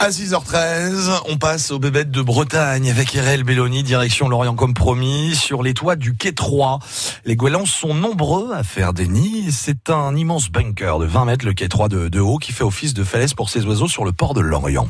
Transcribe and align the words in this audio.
À 0.00 0.10
6h13, 0.10 1.22
on 1.28 1.38
passe 1.38 1.72
aux 1.72 1.80
bébêtes 1.80 2.12
de 2.12 2.22
Bretagne 2.22 2.88
avec 2.88 3.16
Erel 3.16 3.42
Belloni, 3.42 3.82
direction 3.82 4.28
Lorient 4.28 4.54
comme 4.54 4.72
promis, 4.72 5.34
sur 5.34 5.60
les 5.60 5.74
toits 5.74 5.96
du 5.96 6.14
quai 6.14 6.32
3. 6.32 6.78
Les 7.24 7.34
goélands 7.34 7.66
sont 7.66 7.94
nombreux 7.94 8.52
à 8.54 8.62
faire 8.62 8.92
des 8.92 9.08
nids. 9.08 9.50
C'est 9.50 9.90
un 9.90 10.14
immense 10.14 10.50
bunker 10.50 11.00
de 11.00 11.04
20 11.04 11.24
mètres, 11.24 11.44
le 11.44 11.52
quai 11.52 11.68
3 11.68 11.88
de, 11.88 12.20
haut, 12.20 12.38
qui 12.38 12.52
fait 12.52 12.62
office 12.62 12.94
de 12.94 13.02
falaise 13.02 13.34
pour 13.34 13.50
ces 13.50 13.66
oiseaux 13.66 13.88
sur 13.88 14.04
le 14.04 14.12
port 14.12 14.34
de 14.34 14.40
Lorient. 14.40 14.86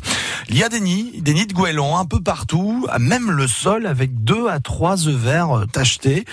Il 0.47 0.55
y 0.55 0.63
a 0.63 0.69
des 0.69 0.79
nids, 0.79 1.19
des 1.21 1.33
nids 1.33 1.47
de 1.47 1.53
goélands 1.53 1.97
un 1.97 2.05
peu 2.05 2.21
partout, 2.21 2.85
à 2.91 2.99
même 2.99 3.31
le 3.31 3.47
sol, 3.47 3.87
avec 3.87 4.23
deux 4.23 4.47
à 4.47 4.59
trois 4.59 5.07
œufs 5.07 5.15
verts 5.15 5.65
tachetés. 5.73 6.23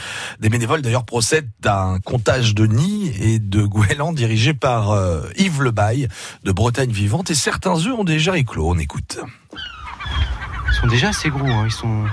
Des 0.40 0.50
bénévoles 0.50 0.82
d'ailleurs 0.82 1.06
procèdent 1.06 1.48
d'un 1.60 1.98
comptage 2.04 2.54
de 2.54 2.66
nids 2.66 3.10
et 3.20 3.38
de 3.38 3.62
goélands 3.62 4.12
dirigé 4.12 4.52
par 4.52 4.90
euh, 4.90 5.22
Yves 5.38 5.62
Lebaille 5.62 6.08
de 6.44 6.52
Bretagne 6.52 6.90
Vivante. 6.90 7.30
Et 7.30 7.34
certains 7.34 7.76
œufs 7.86 7.98
ont 7.98 8.04
déjà 8.04 8.36
éclos. 8.36 8.65
On 8.68 8.78
écoute. 8.78 9.20
Ils 9.52 10.74
sont 10.74 10.88
déjà 10.88 11.10
assez 11.10 11.30
gros. 11.30 11.46
Hein. 11.46 11.62
Ils 11.66 11.72
sont. 11.72 12.04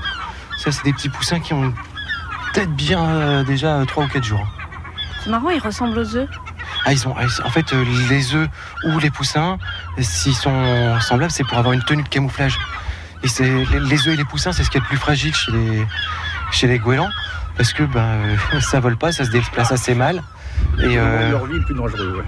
Ça, 0.60 0.72
c'est 0.72 0.84
des 0.84 0.94
petits 0.94 1.10
poussins 1.10 1.40
qui 1.40 1.52
ont 1.52 1.74
peut-être 2.54 2.72
bien 2.76 3.04
euh, 3.04 3.44
déjà 3.44 3.84
3 3.88 4.06
ou 4.06 4.08
4 4.08 4.24
jours. 4.24 4.48
C'est 5.24 5.32
marrant, 5.32 5.50
ils 5.50 5.60
ressemblent 5.60 5.98
aux 5.98 6.16
œufs. 6.16 6.30
Ah, 6.86 6.94
ils 6.94 7.08
ont, 7.08 7.16
en 7.16 7.50
fait, 7.50 7.74
euh, 7.74 7.84
les 8.08 8.36
œufs 8.36 8.48
ou 8.86 9.00
les 9.00 9.10
poussins, 9.10 9.58
s'ils 9.98 10.36
sont 10.36 11.00
semblables, 11.00 11.32
c'est 11.32 11.44
pour 11.44 11.58
avoir 11.58 11.74
une 11.74 11.84
tenue 11.84 12.04
de 12.04 12.10
camouflage. 12.10 12.60
Et 13.24 13.28
c'est 13.28 13.46
les 13.46 14.08
œufs 14.08 14.14
et 14.14 14.18
les 14.18 14.26
poussins, 14.26 14.52
c'est 14.52 14.64
ce 14.64 14.70
qui 14.70 14.78
est 14.78 14.82
le 14.82 14.86
plus 14.86 14.98
fragile 14.98 15.34
chez 15.34 15.52
les, 15.52 15.88
chez 16.52 16.68
les 16.68 16.78
goélands, 16.78 17.10
parce 17.58 17.74
que 17.74 17.84
ben, 17.84 18.38
ça 18.60 18.80
vole 18.80 18.98
pas, 18.98 19.12
ça 19.12 19.26
se 19.26 19.32
déplace 19.32 19.72
assez 19.72 19.96
mal. 19.96 20.22
Et 20.78 21.00
euh, 21.00 21.32
leur 21.32 21.46
vie 21.46 21.56
est 21.56 21.66
plus 21.66 21.76
dangereuse. 21.76 22.18
Ouais. 22.18 22.26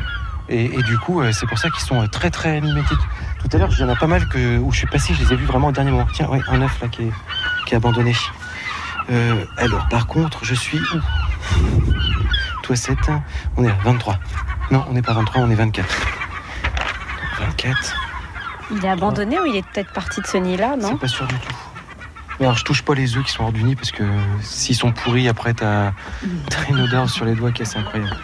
Et, 0.49 0.65
et, 0.65 0.83
du 0.83 0.97
coup, 0.99 1.21
c'est 1.31 1.47
pour 1.47 1.57
ça 1.57 1.69
qu'ils 1.69 1.83
sont 1.83 2.05
très 2.07 2.29
très 2.29 2.61
mimétiques. 2.61 2.99
Tout 3.41 3.49
à 3.55 3.59
l'heure, 3.59 3.69
il 3.71 3.79
y 3.79 3.83
en 3.83 3.89
a 3.89 3.95
pas 3.95 4.07
mal 4.07 4.27
que, 4.27 4.57
où 4.59 4.71
je 4.71 4.77
suis 4.77 4.87
passé, 4.87 5.13
je 5.13 5.23
les 5.23 5.33
ai 5.33 5.35
vus 5.35 5.45
vraiment 5.45 5.67
au 5.67 5.71
dernier 5.71 5.91
moment. 5.91 6.07
Tiens, 6.13 6.29
ouais, 6.29 6.41
un 6.47 6.61
œuf 6.61 6.81
là 6.81 6.87
qui 6.87 7.03
est, 7.03 7.11
qui 7.65 7.73
est 7.73 7.77
abandonné. 7.77 8.13
Euh, 9.09 9.45
alors, 9.57 9.87
par 9.87 10.07
contre, 10.07 10.45
je 10.45 10.55
suis 10.55 10.79
où? 10.79 10.99
Toi, 12.63 12.75
7, 12.75 12.97
on 13.57 13.63
est 13.63 13.69
à 13.69 13.75
23. 13.83 14.17
Non, 14.71 14.85
on 14.89 14.93
n'est 14.93 15.01
pas 15.01 15.13
23, 15.13 15.41
on 15.41 15.49
est 15.49 15.55
24. 15.55 15.87
24. 17.39 17.95
Il 18.71 18.83
est 18.83 18.89
abandonné 18.89 19.39
ou 19.39 19.45
il 19.45 19.55
est 19.55 19.65
peut-être 19.67 19.93
parti 19.93 20.21
de 20.21 20.27
ce 20.27 20.37
nid-là, 20.37 20.75
non? 20.75 20.89
C'est 20.89 20.99
pas 20.99 21.07
sûr 21.07 21.27
du 21.27 21.35
tout. 21.35 21.55
Mais 22.39 22.45
alors, 22.47 22.57
je 22.57 22.63
touche 22.63 22.81
pas 22.81 22.95
les 22.95 23.15
œufs 23.15 23.23
qui 23.23 23.31
sont 23.31 23.43
hors 23.43 23.51
du 23.51 23.63
nid 23.63 23.75
parce 23.75 23.91
que 23.91 24.03
s'ils 24.41 24.75
sont 24.75 24.91
pourris, 24.91 25.27
après, 25.27 25.53
t'as 25.53 25.87
as 25.89 26.69
une 26.69 26.81
odeur 26.81 27.09
sur 27.09 27.25
les 27.25 27.35
doigts 27.35 27.51
qui 27.51 27.61
est 27.61 27.65
assez 27.65 27.77
incroyable. 27.77 28.17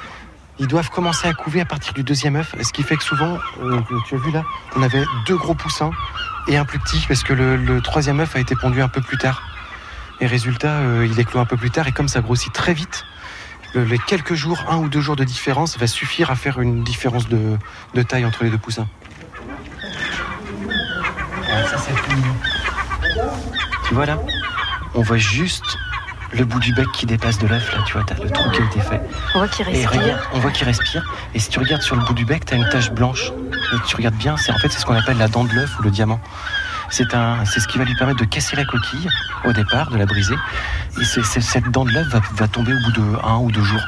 Ils 0.61 0.67
doivent 0.67 0.91
commencer 0.91 1.27
à 1.27 1.33
couver 1.33 1.59
à 1.59 1.65
partir 1.65 1.91
du 1.93 2.03
deuxième 2.03 2.35
œuf, 2.35 2.53
ce 2.61 2.71
qui 2.71 2.83
fait 2.83 2.95
que 2.95 3.03
souvent, 3.03 3.39
euh, 3.63 3.81
tu 4.07 4.13
as 4.13 4.19
vu 4.19 4.29
là, 4.31 4.43
on 4.75 4.83
avait 4.83 5.03
deux 5.25 5.35
gros 5.35 5.55
poussins 5.55 5.89
et 6.47 6.55
un 6.55 6.65
plus 6.65 6.77
petit 6.77 7.03
parce 7.07 7.23
que 7.23 7.33
le, 7.33 7.81
troisième 7.81 8.19
œuf 8.19 8.35
a 8.35 8.39
été 8.39 8.55
pondu 8.55 8.79
un 8.79 8.87
peu 8.87 9.01
plus 9.01 9.17
tard. 9.17 9.41
Et 10.19 10.27
résultat, 10.27 10.73
euh, 10.73 11.07
il 11.09 11.19
éclot 11.19 11.39
un 11.39 11.45
peu 11.45 11.57
plus 11.57 11.71
tard 11.71 11.87
et 11.87 11.91
comme 11.91 12.07
ça 12.07 12.21
grossit 12.21 12.53
très 12.53 12.75
vite, 12.75 13.05
le, 13.73 13.85
les 13.85 13.97
quelques 13.97 14.35
jours, 14.35 14.63
un 14.69 14.77
ou 14.77 14.87
deux 14.87 15.01
jours 15.01 15.15
de 15.15 15.23
différence 15.23 15.79
va 15.79 15.87
suffire 15.87 16.29
à 16.29 16.35
faire 16.35 16.61
une 16.61 16.83
différence 16.83 17.27
de, 17.27 17.57
taille 18.03 18.23
entre 18.23 18.43
les 18.43 18.51
deux 18.51 18.59
poussins. 18.59 18.87
Ah, 21.51 21.63
ça. 21.65 21.77
Tu 23.87 23.95
vois 23.95 24.05
là 24.05 24.19
On 24.93 25.01
voit 25.01 25.17
juste 25.17 25.79
le 26.33 26.45
bout 26.45 26.59
du 26.59 26.73
bec 26.73 26.87
qui 26.93 27.05
dépasse 27.05 27.37
de 27.39 27.47
l'œuf, 27.47 27.71
là, 27.73 27.83
tu 27.85 27.93
vois, 27.93 28.03
t'as 28.05 28.15
le 28.15 28.29
trou 28.29 28.49
qui 28.51 28.61
a 28.61 28.65
été 28.65 28.79
fait. 28.79 29.01
On 29.35 29.39
voit 29.39 29.47
qu'il 29.47 29.65
respire. 29.65 29.91
Regarde, 29.91 30.21
on 30.33 30.39
voit 30.39 30.51
qu'il 30.51 30.65
respire. 30.65 31.03
Et 31.33 31.39
si 31.39 31.49
tu 31.49 31.59
regardes 31.59 31.81
sur 31.81 31.95
le 31.95 32.03
bout 32.03 32.13
du 32.13 32.25
bec, 32.25 32.45
t'as 32.45 32.55
une 32.55 32.67
tache 32.69 32.91
blanche. 32.91 33.31
Et 33.73 33.77
tu 33.87 33.95
regardes 33.95 34.15
bien, 34.15 34.37
c'est 34.37 34.51
en 34.51 34.57
fait 34.57 34.69
c'est 34.69 34.79
ce 34.79 34.85
qu'on 34.85 34.95
appelle 34.95 35.17
la 35.17 35.27
dent 35.27 35.43
de 35.43 35.53
l'œuf 35.53 35.77
ou 35.79 35.83
le 35.83 35.91
diamant. 35.91 36.19
C'est 36.89 37.13
un, 37.13 37.45
c'est 37.45 37.61
ce 37.61 37.69
qui 37.69 37.77
va 37.77 37.85
lui 37.85 37.95
permettre 37.95 38.19
de 38.19 38.25
casser 38.25 38.57
la 38.57 38.65
coquille 38.65 39.07
au 39.45 39.53
départ, 39.53 39.89
de 39.91 39.97
la 39.97 40.05
briser. 40.05 40.35
Et 40.99 41.05
cette 41.05 41.71
dent 41.71 41.85
de 41.85 41.91
l'œuf 41.91 42.07
va, 42.07 42.19
va, 42.33 42.47
tomber 42.49 42.73
au 42.73 42.79
bout 42.79 42.91
de 42.91 43.25
un 43.25 43.37
ou 43.37 43.49
deux 43.49 43.63
jours. 43.63 43.81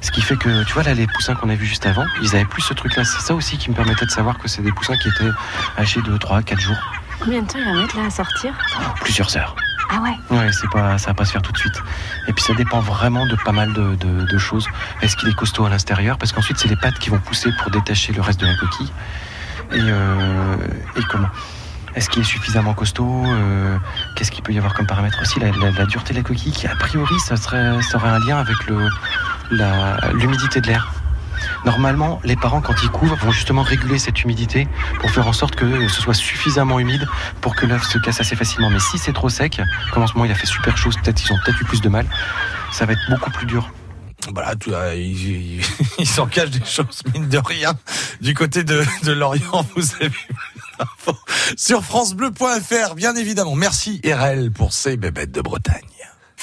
Ce 0.00 0.10
qui 0.10 0.22
fait 0.22 0.36
que, 0.36 0.64
tu 0.64 0.72
vois 0.72 0.82
là, 0.82 0.94
les 0.94 1.06
poussins 1.06 1.34
qu'on 1.34 1.50
a 1.50 1.54
vus 1.54 1.66
juste 1.66 1.84
avant, 1.84 2.06
ils 2.22 2.34
avaient 2.34 2.46
plus 2.46 2.62
ce 2.62 2.72
truc-là. 2.72 3.04
C'est 3.04 3.20
ça 3.20 3.34
aussi 3.34 3.58
qui 3.58 3.70
me 3.70 3.74
permettait 3.74 4.06
de 4.06 4.10
savoir 4.10 4.38
que 4.38 4.48
c'est 4.48 4.62
des 4.62 4.72
poussins 4.72 4.96
qui 4.96 5.08
étaient 5.08 5.30
âgés 5.78 6.00
de 6.00 6.16
3 6.16 6.42
4 6.42 6.58
jours. 6.58 6.76
Combien 7.20 7.42
de 7.42 7.46
temps 7.46 7.58
il 7.58 7.64
va 7.64 7.80
mettre 7.82 7.96
là 7.96 8.06
à 8.06 8.10
sortir? 8.10 8.54
Plusieurs 9.02 9.36
heures. 9.36 9.54
Ah 9.88 10.00
ouais 10.00 10.36
Ouais, 10.36 10.50
c'est 10.52 10.68
pas, 10.70 10.98
ça 10.98 11.08
va 11.08 11.14
pas 11.14 11.24
se 11.24 11.32
faire 11.32 11.42
tout 11.42 11.52
de 11.52 11.58
suite. 11.58 11.80
Et 12.28 12.32
puis 12.32 12.42
ça 12.42 12.54
dépend 12.54 12.80
vraiment 12.80 13.26
de 13.26 13.36
pas 13.44 13.52
mal 13.52 13.72
de, 13.72 14.38
choses. 14.38 14.68
Est-ce 15.00 15.16
qu'il 15.16 15.28
est 15.28 15.34
costaud 15.34 15.64
à 15.64 15.70
l'intérieur? 15.70 16.18
Parce 16.18 16.32
qu'ensuite 16.32 16.58
c'est 16.58 16.68
les 16.68 16.76
pattes 16.76 16.98
qui 16.98 17.10
vont 17.10 17.18
pousser 17.18 17.50
pour 17.60 17.70
détacher 17.70 18.12
le 18.12 18.20
reste 18.20 18.40
de 18.40 18.46
la 18.46 18.54
coquille. 18.56 18.92
Et, 19.72 19.80
euh, 19.80 20.56
comment? 21.10 21.28
Est-ce 21.94 22.10
qu'il 22.10 22.20
est 22.20 22.26
suffisamment 22.26 22.74
costaud? 22.74 23.24
Euh, 23.26 23.78
Qu'est-ce 24.14 24.30
qu'il 24.30 24.42
peut 24.42 24.52
y 24.52 24.58
avoir 24.58 24.74
comme 24.74 24.86
paramètre 24.86 25.18
aussi? 25.22 25.40
La, 25.40 25.50
la, 25.50 25.86
dureté 25.86 26.12
de 26.12 26.18
la 26.18 26.24
coquille, 26.24 26.52
qui 26.52 26.66
a 26.66 26.76
priori 26.76 27.18
ça 27.20 27.36
serait, 27.36 27.80
ça 27.82 27.96
aurait 27.96 28.10
un 28.10 28.18
lien 28.18 28.36
avec 28.38 28.56
l'humidité 30.12 30.60
de 30.60 30.66
l'air. 30.66 30.92
Normalement, 31.64 32.20
les 32.24 32.36
parents, 32.36 32.60
quand 32.60 32.82
ils 32.82 32.90
couvrent, 32.90 33.16
vont 33.16 33.32
justement 33.32 33.62
réguler 33.62 33.98
cette 33.98 34.22
humidité 34.22 34.68
pour 35.00 35.10
faire 35.10 35.26
en 35.26 35.32
sorte 35.32 35.56
que 35.56 35.88
ce 35.88 36.00
soit 36.00 36.14
suffisamment 36.14 36.78
humide 36.78 37.06
pour 37.40 37.54
que 37.56 37.66
l'œuf 37.66 37.84
se 37.84 37.98
casse 37.98 38.20
assez 38.20 38.36
facilement. 38.36 38.70
Mais 38.70 38.80
si 38.80 38.98
c'est 38.98 39.12
trop 39.12 39.28
sec, 39.28 39.60
comme 39.92 40.02
en 40.02 40.06
ce 40.06 40.14
moment 40.14 40.24
il 40.24 40.32
a 40.32 40.34
fait 40.34 40.46
super 40.46 40.76
chaud, 40.76 40.90
peut-être 41.02 41.22
ils 41.24 41.32
ont 41.32 41.38
peut-être 41.44 41.60
eu 41.60 41.64
plus 41.64 41.80
de 41.80 41.88
mal, 41.88 42.06
ça 42.72 42.86
va 42.86 42.92
être 42.92 43.10
beaucoup 43.10 43.30
plus 43.30 43.46
dur. 43.46 43.70
Voilà, 44.32 44.56
tout, 44.56 44.72
il, 44.94 45.60
il, 45.98 46.06
s'en 46.06 46.26
cache 46.26 46.50
des 46.50 46.64
choses, 46.64 47.02
mine 47.14 47.28
de 47.28 47.38
rien. 47.38 47.74
Du 48.20 48.34
côté 48.34 48.64
de, 48.64 48.84
de 49.04 49.12
Lorient, 49.12 49.64
vous 49.76 49.94
avez 50.00 50.10
sur 51.56 51.84
FranceBleu.fr, 51.84 52.94
bien 52.94 53.14
évidemment. 53.16 53.54
Merci 53.54 54.00
RL 54.04 54.50
pour 54.50 54.72
ces 54.72 54.96
bébêtes 54.96 55.32
de 55.32 55.40
Bretagne. 55.40 55.84